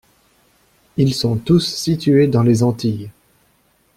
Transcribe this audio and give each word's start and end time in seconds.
Ils 0.97 1.13
sont 1.13 1.35
tous 1.37 1.59
situés 1.63 2.25
dans 2.25 2.41
les 2.41 2.63
Antilles. 2.63 3.11